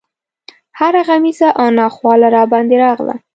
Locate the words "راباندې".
2.35-2.77